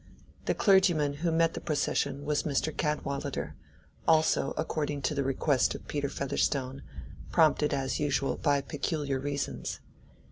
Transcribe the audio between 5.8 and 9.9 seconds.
Peter Featherstone, prompted as usual by peculiar reasons.